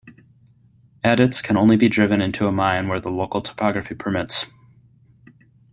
[1.03, 4.47] Adits can only be driven into a mine where the local topography permits.